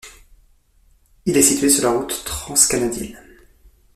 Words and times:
Il 1.27 1.37
est 1.37 1.43
situé 1.43 1.69
sur 1.69 1.83
la 1.83 1.91
route 1.95 2.23
Transcanadienne. 2.25 3.19